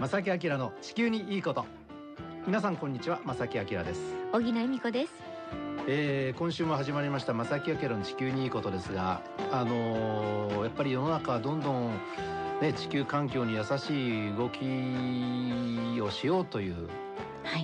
[0.00, 1.66] 正木明の地球にいいこと。
[2.46, 4.00] 皆さんこんにちは正木明です。
[4.30, 5.12] 小木恵美子です。
[5.88, 11.90] えー、今週も始まりました正木明の地球にいいことですがあのー、やっぱり世の中はどんどん
[12.60, 16.88] ね地球環境に優しい動きをしようという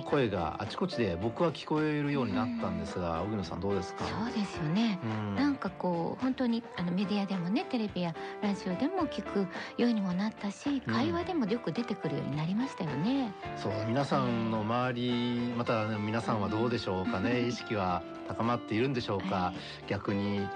[0.05, 4.05] 声があちこちで僕は聞こえるようになったんですが、荻野さんどうですか？
[4.05, 4.99] そうですよね、
[5.35, 19.53] なんかこう本当にあのメディアでもねテレビやラジオでも聞くようにもなったし会話でもよく出てくるようになりましたよね、そう皆さんの周りまた、ね、皆さんはどうでしょうかね、意識は高まっているんでしょうか、は
[19.87, 20.47] い、逆に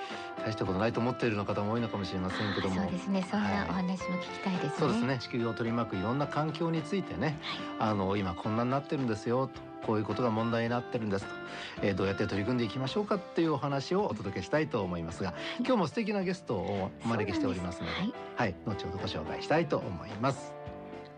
[0.45, 2.75] 大したことないと思っているの方も多いのかもしれませんけども。
[2.81, 3.25] そうですね。
[3.29, 5.17] そんなお話も聞きたいですね、はい、そうですね。
[5.19, 7.39] 地球を取り巻くいろんな環境についてね、
[7.77, 9.47] はい、あの今こんなになってるんですよ。
[9.47, 11.31] とこういうことが問題になってるんですと、
[11.81, 20.58] えー、どうやって取り組んでいきましょうかっていうお話をお届けしたいと思いますが今日も素敵なゲストをお招きしておりますのではい、はい、後ほどご紹介したいと思います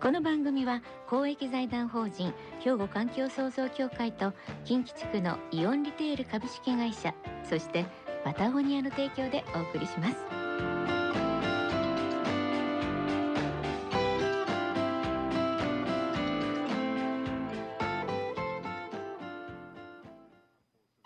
[0.01, 4.33] この番組は公益財団法人兵庫環境創造協会と
[4.65, 7.13] 近畿地区のイオンリテール株式会社
[7.47, 7.85] そして
[8.23, 10.17] パタゴニアの提供でお送りします。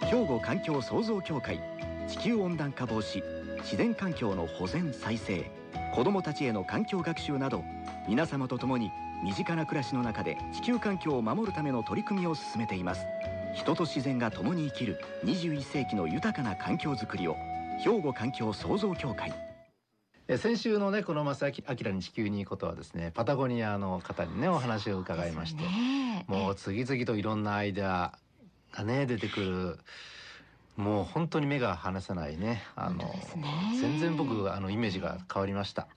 [0.05, 1.59] 兵庫環境創造協会
[2.07, 3.21] 地球温暖化防止
[3.57, 5.51] 自然環境の保全再生
[5.93, 7.61] 子どもたちへの環境学習など
[8.07, 8.91] 皆様と共に
[9.23, 13.05] 身近な暮らしの中で地球環境を守るための取り組みを進めています。
[13.55, 17.35] 人と自然が共に生きる21世紀の豊かな環境づくりを
[17.83, 19.33] 兵庫環境創造協会。
[20.37, 28.17] 先週のねこの正明に地球にいいことはですねパタゴニアの方にねお話を伺いまして、ね、もう次々といろんなアイデア
[28.71, 29.79] がね出てくる。
[30.75, 33.07] もう本当に目が離せないねあの、ね、
[33.79, 35.87] 全然僕あのイメージが変わりました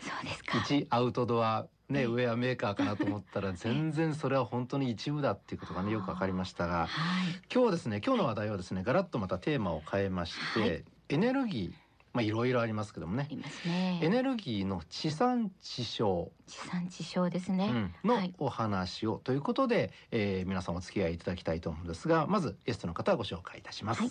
[0.00, 0.58] そうですか。
[0.58, 13.28] 一アウトドアね、ウェアメーカーかなと思ったら 全然それは本当に一部だっていうことがねよくわかりましたが、はい、今日ですね今日の話題はですねガラッとまたテーマを変えまして、はい、エネルギーまあいろいろありますけどもね。
[13.66, 14.00] ね。
[14.02, 16.30] エネルギーの地産地消。
[16.46, 17.68] 地産地消ですね。
[17.70, 24.02] うん、のお話を、はい、ということで、えー、皆さんお付き合いいただきたいと思うんですが、まずゲストの方ご紹介いたします。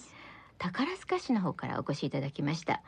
[0.57, 2.81] 宝塚市の方からお越しいただきました。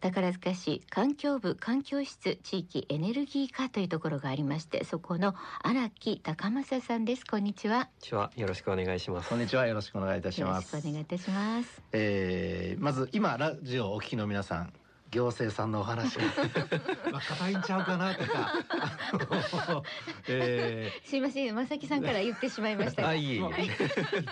[0.00, 7.24] 宝塚市環境部環境室地域エネルギー課というところがありましてそこの荒木高政さんです。
[7.24, 7.88] こんにちは。
[8.00, 8.32] ちは。
[8.36, 9.28] よろしくお願いします。
[9.28, 9.66] こんにちは。
[9.68, 10.74] よろしくお願いいたします。
[10.74, 14.72] よろしくお願いいたします、えー、まず今ラジオをお聞きの皆さん
[15.12, 16.18] 行政さんのお話
[17.12, 19.82] まあ硬いんちゃうかなとか。
[20.28, 23.06] えー、すいません正木さんから言ってしまいました。
[23.06, 23.52] あいい言っ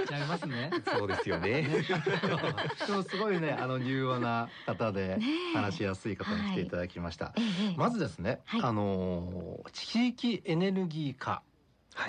[0.06, 0.70] ちゃいますね。
[0.84, 1.69] そうですよね。
[2.86, 5.19] でもすごいねあの柔和な方で
[5.54, 11.42] 話しやすい方に来ていただきました、はい、まずですね、はい、あの地域エネルギー課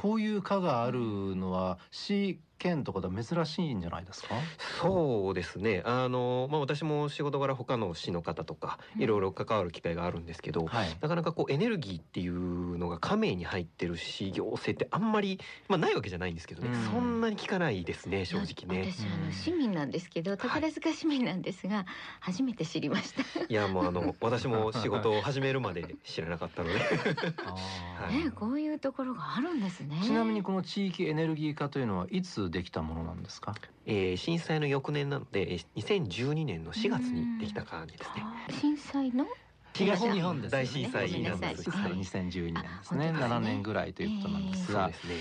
[0.02, 4.36] こういう課があるのは市県とかでは珍しいんじゃないですか？
[4.82, 5.82] そうですね。
[5.84, 18.92] あの、まあ、私も仕事柄他の市の方とかいろいろ関わる機会があるんですけど、うんはい、なかなかこうエネルギーっていうのが加盟に入ってる市行政ってあんまり、まあ、ないわけじゃないんですけどね、うん、そんなに聞かないですね正直ね。
[18.92, 21.86] 私あの市民なんですけど宝塚市民なんですが、はい、
[22.20, 23.22] 初めて知りました。
[23.42, 26.80] いやもうあの 私も仕事を始めるまで知らなかったので。
[27.98, 30.00] はい、ねこういうところがあるんですね。
[30.04, 38.24] ちなみにこの地域エネルギー化というのはいつできたものなんですか、えー、震災の翌年なので2012年の4月にできた感じですね。
[38.60, 39.26] 震災の？
[39.74, 43.14] 東日本大震災なんです2012年ですね。
[43.16, 45.18] 7年ぐらいということなんですが、えー、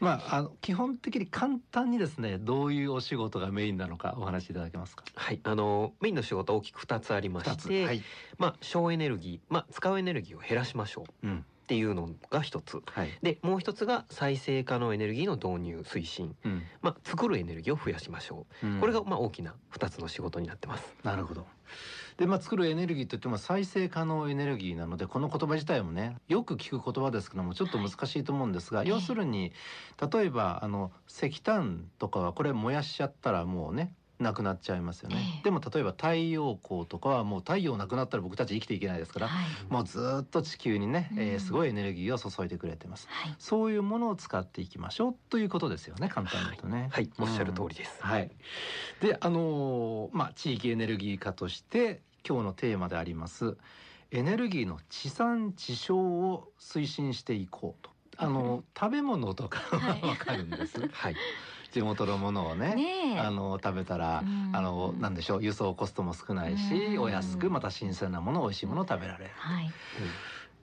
[0.00, 5.04] まあ、あの基本的に簡単にですねどういうお仕事がメインなのかお話しいただけますか？
[5.14, 5.40] はい。
[5.44, 8.02] あのメインの仕事は大きく2つありまして、はい、
[8.38, 20.96] まあ省エネルギー、まあ、使うエネルギーを減らしましょう、うんっていうのが一つ、はい、でもう一つが再生可能エネルギーの導入推進、うん、まあ、作るエネルギーを増やしましょう、うん、これがまあ大きな二つの仕事になってます。
[21.04, 21.46] なるほど。
[22.16, 29.52] でまあ、作るエネルギーといっても再生可能エネルギーなのでこの言葉自体もねよく聞く言葉ですけどもちょっと難しいと思うんですが、はい、要するに
[30.12, 48.30] 例えばあの石炭とかはこれ燃やしちゃったらもうねなくなっちゃいますよね、えー、でも例えば太陽光とかはもう太陽なくなったら僕たち生きていけないですから、はい、もうずっと地球にね、えー、すごいエネルギーを注いでくれてます、はい、そういうものを使っていきましょうということですよね簡単に言うとね、はい、はい、おっしゃる通りです、はい。
[49.00, 53.56] であのー、まあ地域エネルギー化として今日のテーマであります
[54.10, 59.60] エネルギーの地産地消を推進していこうとあの食べ物とか
[60.02, 60.80] わかるんです。
[60.92, 61.16] はい。
[61.70, 69.30] 地元のものをね、ねあの食べたら、あのなんでしょう輸送コストも少ないし、お安くまた新鮮なもの美味しいものを食べられる。
[69.36, 69.72] はい。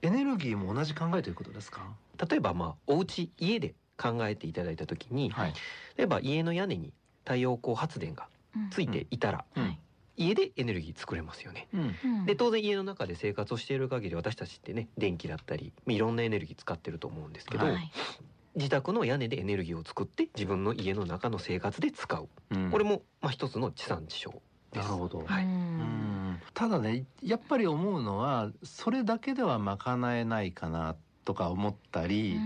[0.01, 1.81] エネルギーも同じ考えということですか？
[2.29, 5.53] 例えばまあお家家で考えていただいた時に、はい、
[5.95, 6.93] 例えば家の屋根に
[7.23, 8.27] 太陽光発電が
[8.69, 9.63] ついていたら、うん。
[9.63, 9.77] うん、
[10.17, 11.67] 家でエネルギー作れますよね。
[11.73, 17.91] うん、で当然家の中で生活をしている限り私たちってね電気だったりいろんなエネルギー使ってると思うんですけど、はい、
[18.55, 22.29] 自宅の屋根でエネルギーを作って自分の家の中の生活で使う、
[22.71, 24.35] これもまあ一つの地産地消
[24.75, 25.23] なるほど。
[25.25, 25.47] はい。
[26.53, 32.37] ただね、やっぱり思うのはそれだけでは賄えないかなとか思ったり、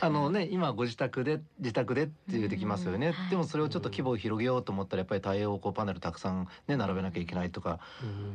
[0.00, 7.78] あのね今ご自宅で自宅でって言ってきますよね、はい、でもそれをちょっと規模を広げようと思ったらやっぱり太陽光パネルたくさんね並べなきゃいけないとか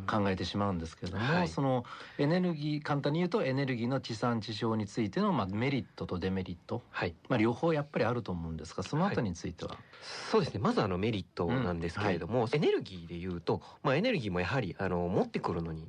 [0.08, 1.86] 考えてしまうんですけれども、はい、その
[2.18, 9.78] エネルギー簡単に言うとエネルギーの地産地消についてのまあメリットとデメリット、はい、まあ両方やっぱりあると思うんですがそのあたりについては、
[10.32, 10.60] そうですね。
[10.60, 15.88] まずあのメリットなんですけれども、うん、エネルギーで言うとまあエネルギーもやはりあの持ってくるのに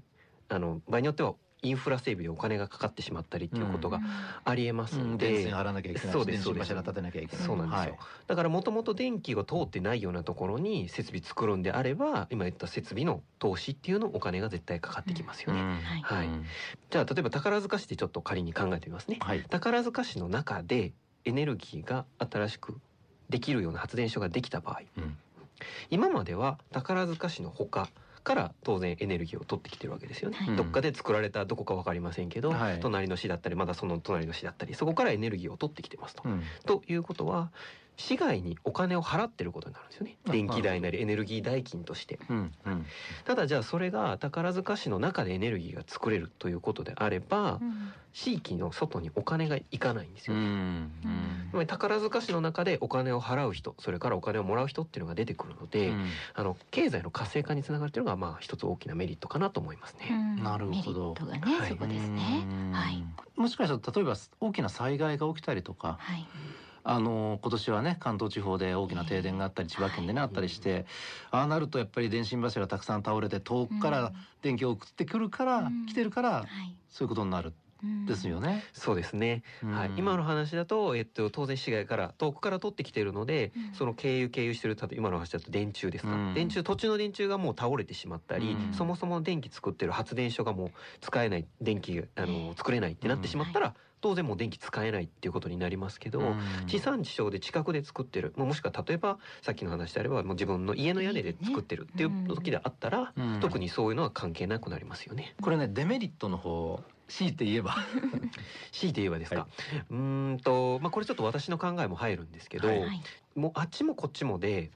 [0.49, 4.01] あの場合によってはインフラ整備でお金がかかってしまったりっていうことが
[4.45, 6.13] ありえますので、うん、電線張らなきゃいけない。
[6.13, 6.73] そうですそうです。
[6.73, 7.47] 立てなきゃいけない。
[7.47, 16.29] そうなんですよ、はい、だからもともと電気が通ってないようなところに設備作るんであれば今言った設備の投資っていうのお金が絶対かかってきますよね、うん、はい、
[16.91, 20.93] じゃあ例えば宝塚市でちょっと仮に考えてみますね、はい、宝塚市の中で
[21.25, 22.79] エネルギーが新しく
[23.29, 25.17] できるような発電所ができた場合、うん、
[25.91, 27.89] 今までは宝塚市のほか
[28.23, 36.23] から当然エネルギーを取ってきてるわけですよね、はい、どっかで作られたどこか分かりませんけど、はい、隣の市だったりまだその隣の市だったりそこからエネルギーを取ってきてますと。
[36.25, 37.51] うん、ということは
[38.01, 42.87] 市外にお金を払ってることになるんですよね電気代なりエネルギー代金として、うんうん、
[43.27, 50.91] ただじゃあそれが宝塚市の中でエネルギーが作れるということであれば、うん、地域の外にお金がいかないんですよ、ね、うん
[51.53, 60.37] うん、宝塚市の中でお金を払う人それからお金をもらう人っていうのが出てくるので、うん、あの経済の活性化につながるというのがまあ一つ大きなメリットかなと思いますね。
[60.43, 61.15] なるほど。
[61.27, 62.47] ね、はい、そこですね。
[62.73, 63.05] はい。
[63.37, 65.99] もしかしたら例えば大きな災害が起きたりとか。
[66.01, 66.27] はい
[66.85, 70.87] あの今年はね関東地方で大きな停電があったり千葉県でねあったりして
[71.31, 74.13] ああなるとやっぱり電信柱たくさん倒れて遠くから
[74.43, 76.47] 電気を送ってくるから、来てるから、
[76.89, 77.53] そういうことになる。
[78.07, 78.63] ですよね。
[78.73, 79.43] そうですね。
[79.65, 86.13] はい、今の話だと、えっと、当然市外から遠くから取ってきているので、うん、その経由経由してる、例えば今の話だと電柱ですか。
[86.13, 93.75] うん、電柱、途中の電柱がもう倒れてしまったり、うん、そもそも電気作ってる発電所がもう使えない、電気あの作れないってなってしまったら。
[94.01, 96.35] 当然もう電気使えないっていうことになりますけど、
[96.67, 98.33] 地産地消で近くで作ってる。
[98.37, 105.35] もしくは例えばさっきの話であればもう自分の家の屋根で作ってるっていう時であったら、特にそういうのは関係なくなりますよね。
[105.41, 107.77] これねデメリットの方強いて言えば。
[108.73, 113.03] 強いて言えばですか、はい、うんとまあこれちょっと私の考えも入るんですけど、はい、
[113.35, 114.71] もうあっちもこっちもで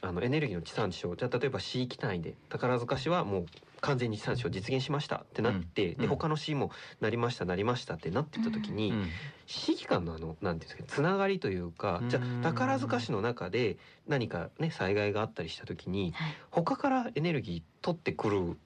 [0.00, 1.16] あのエネルギーの地産地消。
[1.16, 3.46] じゃあ例えば市域単位で宝塚市はもう
[3.80, 6.70] 完全に地産地消実現しましたってなって、うん、で他の市も
[7.00, 9.08] なりましたなりましたってなってた時に、うん、
[9.46, 13.76] 市議間のあのなんていうんですかつながりというか、じゃあ宝塚市の中で
[14.06, 18.56] 何かね災害があったりした時に、はい、他からエネルギー取ってくる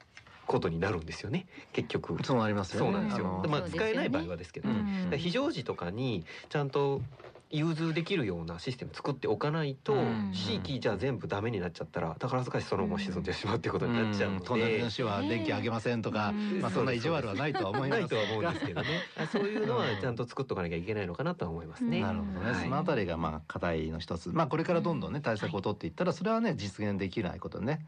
[0.47, 2.19] ことになるんですよね結局。
[2.25, 2.93] そうなりますよね。
[2.93, 3.45] そうなんですよ。
[3.49, 7.03] まあ使えない場合はですけど、ね、非常時とかにちゃんと
[7.50, 9.94] 融通できるようなシステム作っておかないと、
[10.32, 18.00] 地域じゃ全部ダメになっちゃったら宝塚市そのまま沈んでしまうっていうことになっちゃうので、隣の市は電気あげませんとか、まあそんな意地悪はないとは思います。
[18.00, 18.88] ないとは思うんですけどね。
[19.32, 22.00] そういうのはちゃんと作っとかなきゃいけないのかなとは思いますね。
[22.00, 24.30] なるほどね、そのあたりがまあ課題の一つ。
[24.30, 27.85] まあこれからどんどんね対策を取っていったらそれはね実現できないことね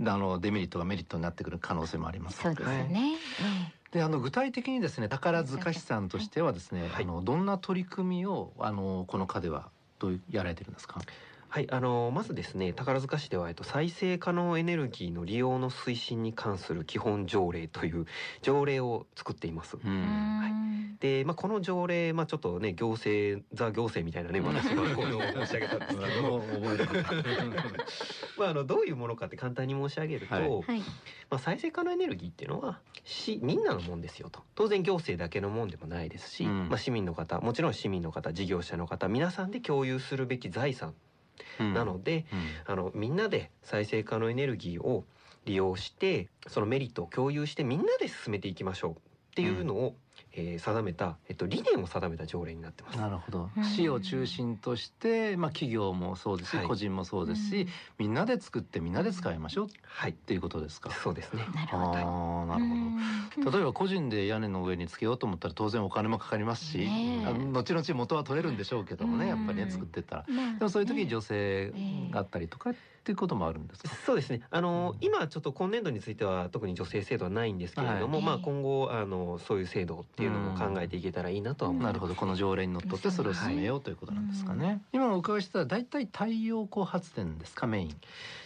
[0.00, 2.42] あのデメリットがメリットになってくる可能性もあります。
[2.42, 3.18] そうですね。
[3.92, 9.68] であの具体的にですね宝塚市さんとしてはですね、はい、あのどんな取り組みをあのこの課では
[9.98, 11.00] どうやられてるんですか？
[11.52, 18.06] はい、あのまずですね宝塚市では、えっと、再生可能エネルギーの利用の推進に関する基本条例という
[18.40, 19.76] 条例を作っています。
[19.76, 25.78] はい、で、まあ、この条例、まあ、ちょっとね行政ザ行政みたいなね私がこれを申し上げたん。
[25.80, 26.42] ですけど
[28.38, 30.40] まああのどういうものかって簡単に申し上げると、は
[30.74, 30.80] い、
[31.28, 34.40] まあ、再生可能エネルギーっていうのはしみんなのもんですよと。
[34.54, 40.94] 当然行政だけのもんでもないですし、うん、まあ、市民の方もちろん市民の方事業者の方皆さんで共有するべき財産
[41.58, 42.24] なので、
[42.66, 45.04] あのみんなで再生可能エネルギーを
[45.44, 48.96] 利用してそのメリットを共有してみんなで進めていきましょうっ
[49.34, 49.96] ていうのを、
[50.34, 52.98] えー、定めた、えっと、理念を定めた条例になってます。
[52.98, 53.50] なるほど。
[53.62, 57.66] 市を中心として、まあ、企業もそうですし、はい、個人もそうですし、
[57.98, 60.90] みんなで作ってみんなで使いましょう、はい、っていうことですか。
[60.90, 61.44] そうですね。
[61.54, 61.84] なるほど。
[61.84, 62.64] あなる
[63.34, 63.50] ほど。
[63.50, 66.86] 例えば個人で屋根の上につけようと思ったら当然お金もかかりますし、
[67.26, 70.24] あの後々元は取れるんでしょうけどもね、やっぱりね作ってったら。
[70.58, 71.72] でもそういう時に女性
[72.10, 72.72] があったりとか。
[73.02, 73.90] っていうこともあるんですか？
[74.06, 74.42] そうですね。
[74.50, 81.92] あの、うん、今ちょっと今年度については特に女性制度はないんですけれども、はい、まあ今後あのそういう制度っていうのも考えていけたらいいなとは思います。
[81.92, 84.82] なるほど、この条例にのっとってそれを進めようということなんですかね。
[84.92, 87.66] 今お伺いしたら大体太陽光発電ですか？
[87.66, 87.96] メイン。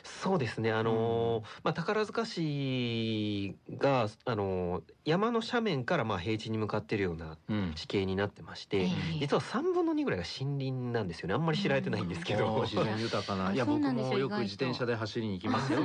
[0.04, 0.72] そうですね。
[0.72, 7.36] あの、まあ宝塚市があの山の斜面からまあ平地に向かっているような
[7.74, 8.88] 地形になってまして、
[9.20, 11.34] 実は3分の2ぐらいが森林なんですよね。
[11.34, 13.52] あんまり知られてないんですけど、自然豊かな。
[13.52, 15.82] いや僕もよく自転車で走りに行きますよ。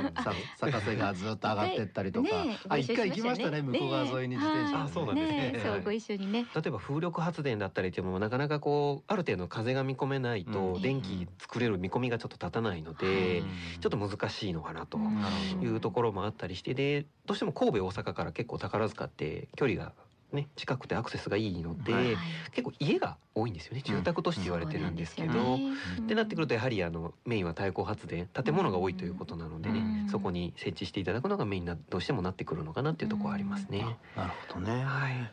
[0.56, 2.28] 坂瀬がずっと上がってったりとか、
[2.68, 5.32] あ一回行きましたね向こう側沿いに自転車、そうなんです。
[5.32, 6.46] ねそうご一緒にね。
[6.54, 13.42] 例えば風力発電だったりっていうのもなかなかこうある程度風が見込めないと電気作れる見込みがちょっと立たないので、
[13.80, 14.98] ちょっと難しいのかなと
[15.62, 19.92] いうところもあったりしてでどうしても神戸大阪から結構宝塚って距離が
[20.32, 22.04] ね、近くてアクセスがいいので、はい、
[22.52, 23.82] 結構家が多いんですよね。
[23.84, 33.84] 住宅都市って言われてるんですけど、うんね、ってなってくるとやはりあのメインは太光発電建物が多いということなのでね、うん、そこに設置していただくのがメインなどうしてもなってくるのかなっていうところはありますね。
[34.16, 35.32] なるほどね、はい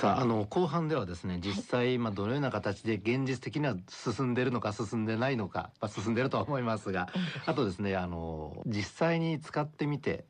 [0.00, 7.10] さああの後半ではですね実際まあどのような形で現実的には進んでるのか進んでないのか、まあ、進んでるとは思いますが
[7.44, 10.24] あとですねあの実際に使ってみて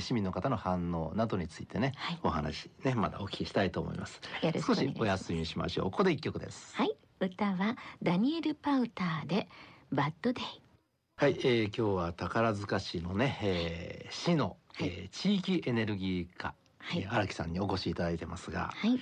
[0.00, 4.20] 市民の方の反応などについてね、はい、お話ねまだお聞きしたいと思います。
[4.62, 5.90] 少しお休みしましょう。
[5.90, 6.76] ここで一曲です。
[6.76, 6.94] はい。
[7.18, 9.48] 歌はダニエル・パウターで
[9.90, 10.44] バッドデイ。
[11.16, 16.54] はい、えー、今日は宝塚市のね、えー、市の、はい、えー、地域エネルギー課
[16.90, 19.00] 荒、はい、木さんにお越しいただいてますが、はい、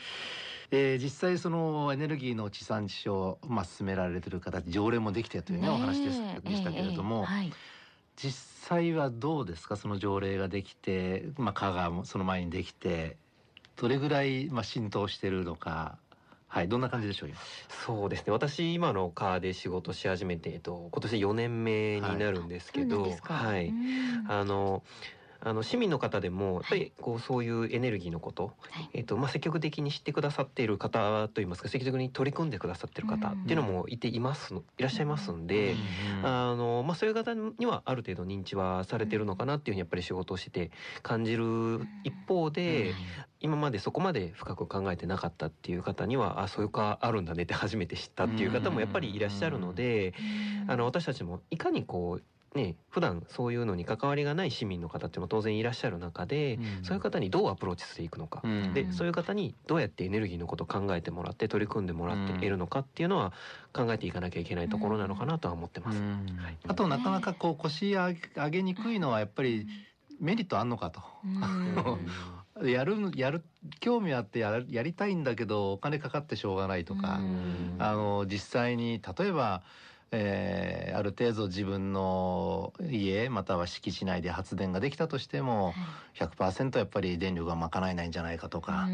[0.70, 7.52] えー、実際そのエネルギーの地産地消、まあ、進められてる形条例もできてというねお話ですでしたけれども、えーはい、
[8.16, 8.32] 実
[8.68, 13.16] 際はどうですかその条例ができて、まあ、科がその前にできて
[13.76, 15.98] どれぐらい、まあ、浸透してるのか。
[16.46, 17.30] はい、どんな感じでしょう
[17.86, 18.30] そうですね。
[18.30, 23.72] 私今の科で仕事し始めて、えっと今年4年目になるんですけど、はい、はい、
[24.28, 24.82] あの
[25.44, 35.74] あの市民の方でもやっぱりこうそういうエネルギーのこと、はい、えっとまあ積極的に知ってくださっている方といいますか積極的に取り組んでくださっている方っていうのもいていますいらっしゃいますんで、
[36.22, 40.70] あのまあそういう方にはある程度認知はされてるのかなっていうふうにやっぱり仕事をしてて
[41.02, 42.94] 感じる一方で、
[43.40, 50.14] 今までそこまで深く考えてなかったっていう方にはあそういうかあるんだねって初めて知ったっていう方もやっぱりいらっしゃるので、
[50.68, 52.22] あの私たちもいかにこう
[52.54, 63.32] ね、普段そういうのに関わりがない市民の方っても当然いらっしゃる中で、うん、そういう方にどうアプローチしていくのか、うん、でそういう方にどうやってエネルギーのことを考えてもらって取り組んでもらっているのかっていうのは
[63.72, 65.98] 考えていかなきゃいけないところなのかなとは思ってます。
[65.98, 68.14] はい、あとなかなかこう腰上
[68.50, 69.66] げにくいのはやっぱり
[70.20, 71.00] メリットあんのかと。
[72.62, 73.42] やるやる
[73.80, 77.18] 興味あってややりたいんだけどお金かかってしょうがないとか、
[77.78, 79.62] あの実際に例えば
[80.12, 85.74] えー、ある程度自分の家または敷地内で発電ができたとしても
[86.18, 88.88] 100%やっぱり電力が賄えないんじゃないかとか。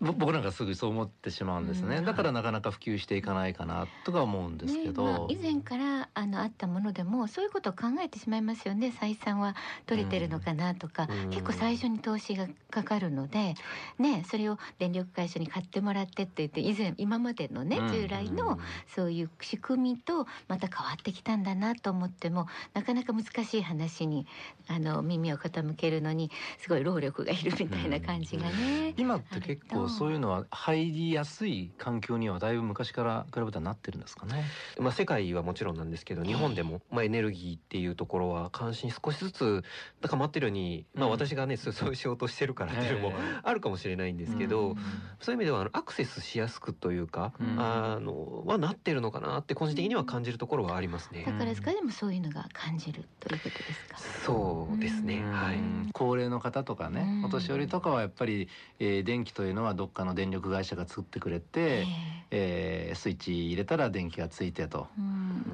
[0.00, 8.94] 僕なんかすぐそう思ってしまうんですね、うん、だからなかなか普及していかないかなとか思うんですけど、ねまあ、以前からあのあったものでもそういうことを考えてしまいますよね。
[8.98, 13.54] 採算は取れてるのかなとか、うん、結構最初に投資がかかるので、
[13.98, 18.58] ね、それを電力会社に買ってもらってって言って以前今までのね従来の
[18.94, 24.26] そういう仕組みとまた変わってきたんだなと思ってもなかなか難しい話に
[24.68, 28.94] あの耳を傾けるのにすごい労力がいるみたいな感じがね。
[28.96, 34.44] 今って結構そういうのは入りやすい環境にはだいぶ昔から比べたらなってるんですかね。
[34.78, 39.64] まあ世界はもちろんなんですけど日本でもまあエネルギーっていうところは関心少しずつ
[40.00, 44.76] 高まってるように、まあ私がね、そういう仕事してるからっていうのもあるかもしれないんですけど、
[45.20, 51.24] そういう意味ではあのアクセスしやすくというか、あのはなってるのかなって個人的には感じるところはありますね。
[51.24, 53.98] 宝塚でもそういうのが感じるということですか？
[54.24, 55.22] そうですね。
[55.22, 55.58] はい。
[55.92, 61.86] 高齢の方とかね、お年寄りとかはやっぱり、えー、電気というのはどっかの電力会社が作ってくれて、
[62.30, 64.86] えー、スイッチ入れたら電気がついてと、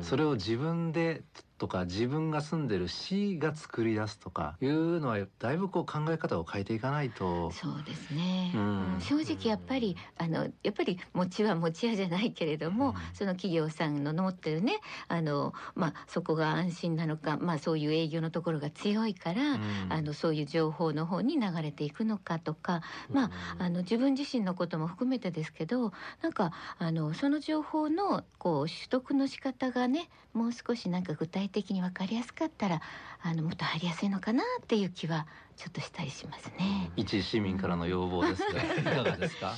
[0.02, 1.22] それを自分で
[1.58, 7.50] とか自分が住んでる市が作り出すとかいうのはだいぶこう考え方を変えていかないと。
[7.52, 32.80] そうですね、うん、正直やっぱりあのやっぱり餅は餅屋じゃないけれども、うん、その企業さんの持ってるねあの、まあ、そこが安心なのか、まあ、そういう営業のところが強いから、うん、あのそういう情報の方に流れていくのかとか、まあ、あの自分自身のことも含めてですけどなんかあのその情報のこう取得の仕方がねもう少しなんか具体的に分かりやすかったら
[33.22, 35.26] あのもっと入りやすいのかなっていう気は
[35.56, 36.90] ちょっとしたりしますね。
[36.96, 38.62] 一市民からの要望ですが、
[38.92, 39.54] いかがですか？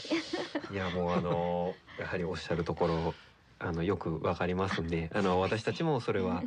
[0.71, 3.15] いやもうあのやはりおっしゃるところ
[3.59, 6.43] あのよくわかりますんで、あの私たちもそれは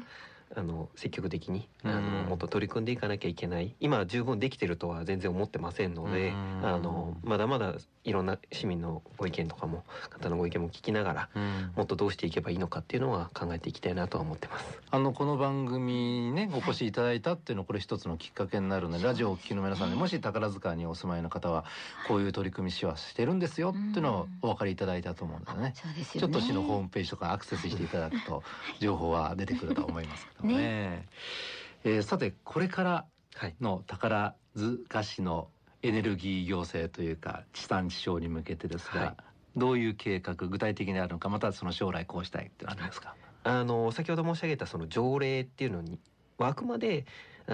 [0.55, 3.75] あの積極的にあのもっと取り組んでいかなきゃいけない。
[3.79, 11.29] 今十分できてるとは全然思ってませんのであのまだまだいろんな市民のご意見とかも方のご意見も聞きながら
[11.75, 14.81] もっとどうしていけばいいのかっていうのは考えていきたいなとは思ってます。
[14.89, 21.63] あのこの番組にねお越しいただいたっていうのこれ一つのきっかけになるのでラジオをお聞きの皆さんでもし宝塚にお住まいの方は
[22.07, 25.73] こういう取り組みしはしてるんですよっていうのをお分かりいただいたと思うんだよね。
[26.11, 28.43] ちょっと市のホームページとかアクセスしていただくと
[28.79, 30.27] 情報は出てくると思います。
[30.40, 30.57] けどね。
[30.57, 31.07] ね。
[31.83, 33.05] えー、さてこれから
[33.59, 35.47] の宝塚市の
[35.81, 39.15] エネルギー行政というか地産地消に向けてですが、はい、
[39.55, 43.15] どういう計画具体的にあるのかまたその将来こうしたいってありますか？
[43.43, 45.99] あの先ほど申し上げたその条例っていうのに
[46.37, 47.05] はあくまで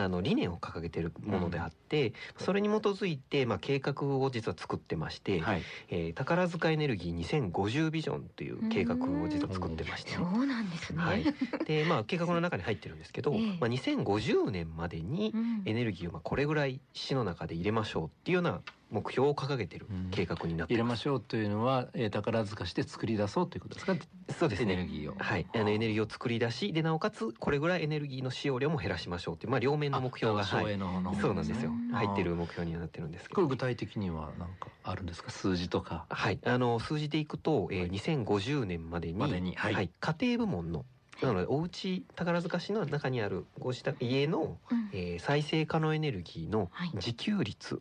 [0.04, 11.24] あの理念を掲げているものであって、うん、それに基づいて、まあ、計画を実は作ってまして、はい、えー、宝塚エネルギー2050ビジョンという計画を実は作ってまして、ね、そうなんですね、はい、
[11.66, 15.34] でまあ計画の中に入ってるんですけど、えー、まあ、2050年までに
[15.66, 23.96] エネルギーをまあこれぐらい市の中で入れましょうっていうような目標を掲げている計画になって、うん、入れましょうというのは、えー、宝塚して作り出そうということですか？
[24.38, 24.74] そうですね。
[24.74, 25.16] エネルギーを。
[25.18, 25.46] はい。
[25.54, 30.80] あのエネルギーを作り出しでなおかつこれぐらいエネルギーの使用量も減らしましょうっていうまあ両面の目標がはい、
[31.22, 31.72] そうなんですよ。
[31.94, 33.36] 入ってる目標にはなってるんですけど。
[33.36, 35.32] これ具体的には何かあるんですか？
[35.32, 36.06] 数字とか。
[36.10, 36.40] はい。
[36.46, 37.92] あの数字でいくと、えー、
[38.26, 40.86] 2050年までににはい、はい、家庭部門の
[41.22, 47.80] なのでお家宝塚市の中にあるご自宅家の、うん、えー、再生可能エネルギーの自給率を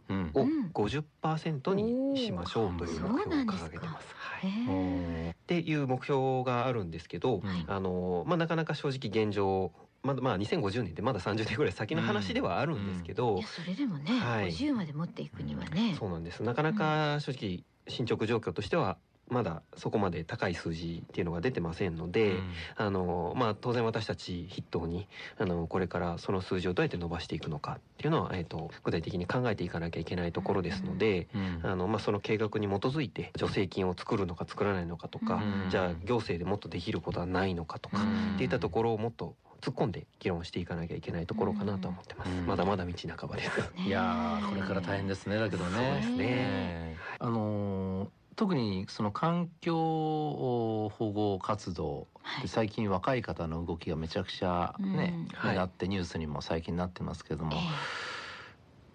[0.72, 4.14] 50%にしましょうという目標を掲げてます。
[4.16, 13.36] はい、っていう目標があるんですけど、はい、あのまあなかなか正直現状まだまあ2050年ってまだ30年ぐらい先の話ではあるんですけど、うん。
[13.38, 16.42] うん、それでもね、はい、50まで持っていくにはね、そうなんです。
[16.42, 37.98] なかなか正直進捗状況としてはまだそこまで高い数字っていうのが出てませんので、うん、あのまあ、当然私たち筆頭にあのこれからその数字をどうやって伸ばしていくのかっていうのは、えーと、具体的に考えていかなきゃいけないところですので、うん、あのまあ、その計画に基づいて助成金を作るのか作らないのかとか、うん、じゃあ行政でもっとできることはないのかとか、
[38.34, 42.30] っていったところをもっと突っ込んで議論していかなきゃいけないところかなと思ってます。
[42.46, 43.50] まだまだ道半ばです。
[43.84, 45.70] いやこれから大変ですねだけどね。
[45.70, 46.96] そうですね。
[47.18, 52.06] あのー特にその環境保護活動
[52.42, 57.52] で最近若い方の動きがめちゃくちゃね、うん、なってニュースにも最近なってますけども、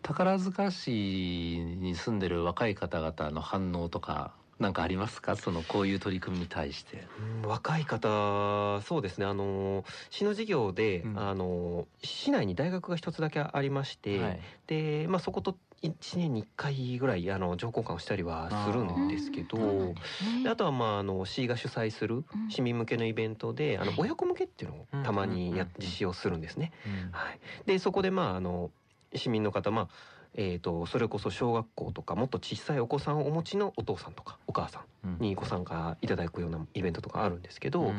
[0.04, 5.36] 宝塚市に住んでる若い方々の反応とか何かありますか？
[5.36, 7.06] そのこういう取り組みに対して。
[7.43, 9.26] 若い方そうですね。
[9.26, 19.95] あの市の事業で、うん、あの市内に大学が一つだけありまして、はい、でまあそこと1年に1回ぐらいあの情報交換をしたりはするんですけど
[20.47, 26.71] あ,、とはまああの市が主催する市民向けのイベントで、あの親子向けっていうのをたまにや、実施をするんですね。
[27.12, 28.69] はい、でそこでまああの
[29.15, 29.88] 市民の方まあ
[30.35, 37.95] えーと、それこそ小学校とかもっと小さいお子さんをお持ちのお父さんとかお母さんにご参加いただくようなイベントとかあるんですけど、うん、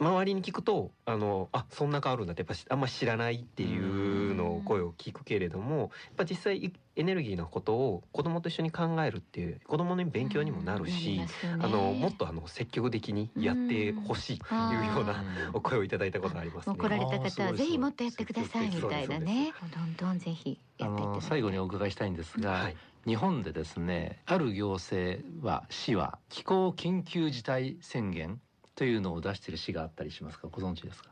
[0.00, 11.28] 周りに聞くとあのあそんな変わるんだってやっぱあんま知らないっていうのを声を聞くけれどもやっぱ実際エネルギーのことを子供と一緒に考えるっていう子供の勉強にもなるし、ね、
[11.60, 19.52] あのもっとあの積極的にやってほしいというようなお声をいただいたことがあります、ね、来られた方はぜひもっとやってくださいみたいなね。
[19.74, 22.76] どんどんぜひやっていた最後にお伺いしたいんですが、はい。
[23.06, 28.40] 日本でですねある行政は市は気候緊急事態宣言
[28.80, 30.48] というのを出している市があったりしますか？
[30.50, 31.10] ご存知ですか？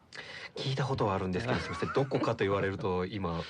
[0.57, 1.93] 聞いたことはあるんですけど すみません。
[1.93, 3.43] どこかと言われると今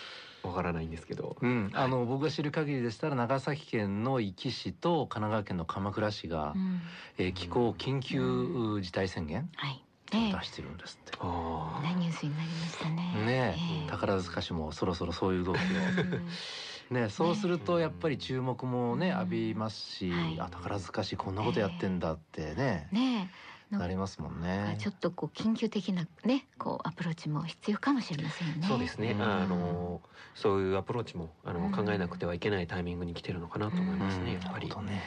[0.43, 6.83] わからないんですけど、うん、あの僕が知る限りでしたら長崎県の壱岐市と神奈川県の鎌倉市が、うん、
[7.19, 9.49] えー、気候緊急事態宣言、うん。
[9.55, 9.85] はい。
[10.11, 11.19] 出してるんですって。
[11.21, 12.13] ああ、ニュー。
[12.13, 12.97] スになりましたね。
[13.25, 15.61] ね、えー、宝塚市もそろそろそういう動きを。
[16.91, 22.89] ね、そうするとやっぱり注目もね浴びますし、はい、あ宝塚市こんなことやってんだってね。
[22.93, 23.31] ね
[23.71, 24.77] なりますもんね。
[24.81, 28.67] ちょっとこう緊急的なね、こうアプローチも必要かもしれませんね。
[28.67, 29.17] そうですね。
[29.19, 30.01] あの
[30.35, 34.35] そういうアプローチもあの考えなくてはいけないタイミングに来てるのかなと思いますね。
[34.35, 34.69] やっぱり。
[34.69, 35.03] ね。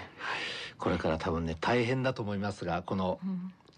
[0.77, 3.19] これから多分ね大変だと思いますが、この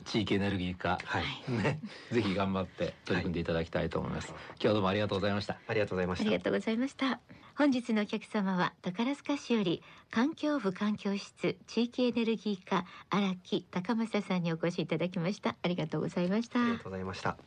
[0.05, 1.79] 地域エネルギー化、はい、ね、
[2.11, 4.31] ぜひ頑張って取り組んでいただきたいと思います。
[4.31, 5.57] はい、今日はどうもありがとうございました。
[5.67, 6.25] ありがとうございました。
[6.25, 7.42] ありがとうございました。
[7.55, 15.55] 本日のお客様は宝塚市より環境部環境室地域エネルギー課荒木高正さんにお越しいただきました。
[15.61, 16.59] ありがとうございました。
[16.59, 17.37] ありがとうございました。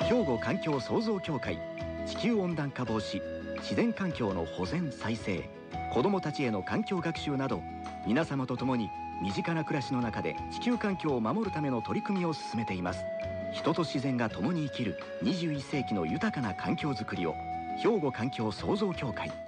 [0.00, 1.58] 兵庫環境創造協会
[2.06, 3.22] 地球温暖化防止
[3.60, 5.48] 自然環境の保全再生。
[5.90, 7.62] 子どもたちへの環境学習など
[8.06, 8.90] 皆様と共に
[9.22, 13.02] 身近な暮らしの中で地球環境を守るための取り組みを進めています。
[13.54, 17.34] 人と自然が共に生きる21世紀の豊かな環境づくりを
[17.82, 19.45] 兵庫環境創造協会。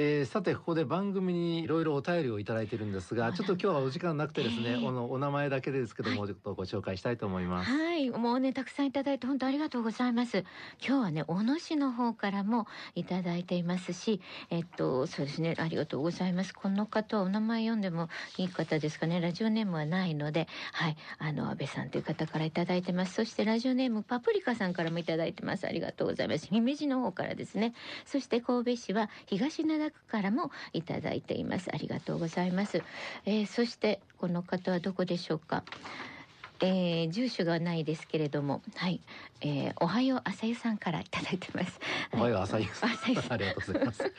[0.00, 7.70] えー、さてここで番組にいろいろお便りをいただいてるんですがちょっと今日はお時間なくてですね、えー、おのお名前だけですけども、はい、ちょっとご紹介したいと思います。
[7.72, 8.08] はい。
[8.10, 10.44] もうねたくさんいただいて本当ありがとうございます。
[10.80, 16.54] 今日はね小野市の方からもいただいていますしえっとそうですねありがとうございます。
[16.54, 19.20] この方お名前読んでもいい方ですかね。
[19.20, 20.96] ラジオネームはないのではい。
[21.18, 23.14] あの安倍さんという方からいただいてます。
[23.14, 25.66] そしてラジオネームパプリカさんからもいただいてます。
[25.66, 26.46] ありがとうございます。
[26.46, 27.74] 姫路の方からですね。
[28.06, 31.70] そして神戸市は東灘区からもいただいています。
[31.72, 32.82] ありがとうございます、
[33.24, 35.64] えー、そしてこの方はどこでしょうか。
[36.60, 39.00] えー、住所がないですけれども、はい、
[39.40, 41.78] えー、おはよう朝湯さんからいただいてます。
[42.12, 42.90] おはよう朝湯さん、
[43.30, 44.12] ありがとうございます。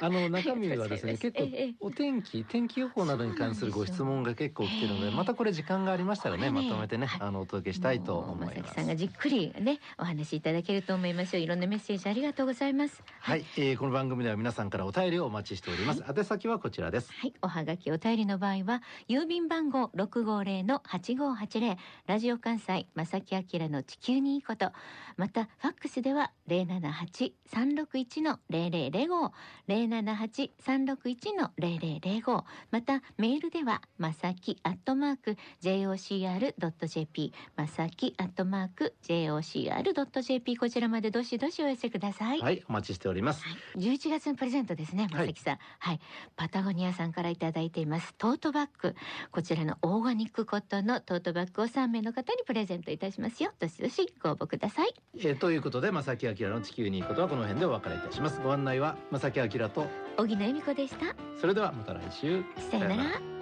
[0.00, 1.48] あの中身はですね、 結構
[1.80, 8.74] お天気、天気予報などに関するご質問が結構来てるので、またこれ時間がありましたらね、まとめてね、あのお届けしたいと思います。
[8.74, 11.42] さんがじっくりね、お話しいただけると思いますよ。
[11.42, 13.02] いろんなメッセージありがとうございます。
[13.20, 16.04] はい、えー、この番組では皆さんからお便りをお待ちしております。
[16.08, 17.12] 宛先はこちらです。
[17.12, 21.76] はい、おはがきお便りの場合は郵便番号六五零の八五八零。
[22.06, 24.72] ラジオ関西正木明の地球にいいこと。
[25.16, 29.32] またファックスでは零七八三六一の零零零五。
[29.66, 32.44] 零七八三六一の零零零五。
[32.70, 42.40] またメールではまさきアットマーク jocr ドット jp まさきアットマーク jocr ドット jp こちらまでどしどしお寄せください。
[42.40, 43.42] はいお待ちしております。
[43.76, 46.00] 十、は、一、月のプレゼントですねまさきさん、はい、はい、
[46.36, 48.14] パタゴニアさんからいただいています。
[48.18, 48.94] トートバッグ。
[49.30, 53.52] こちらのオーガニックコットンのトートバッグを三名の方にプレゼントいたしますよ。
[53.58, 58.40] どしどしご応募ください、えー、ということで正木明の地球にいいことはこの辺でお別れいたします。
[58.40, 59.77] ご案内は正木明と
[60.16, 61.14] 小木恵美子でした。
[61.40, 62.42] それではまた来週。
[62.70, 63.38] さよなら。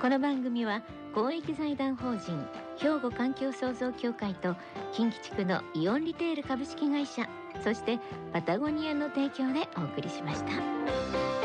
[0.00, 0.82] この番組は
[1.14, 2.46] 公益財団法人
[2.76, 4.54] 兵庫環境創造協会と
[4.92, 7.26] 近畿地区のイオンリテール株式会社
[7.64, 7.98] そして
[8.32, 11.35] パタゴニアの提供でお送りしました。